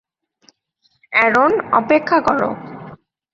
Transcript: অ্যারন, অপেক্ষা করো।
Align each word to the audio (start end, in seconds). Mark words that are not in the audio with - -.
অ্যারন, 1.13 1.51
অপেক্ষা 1.71 2.17
করো। 2.21 2.49